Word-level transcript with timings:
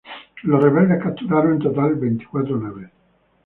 Los 0.41 0.63
rebeldes 0.63 0.99
capturaron 1.03 1.51
en 1.53 1.59
total 1.59 1.93
veinticuatro 1.93 2.57
naves. 2.59 2.89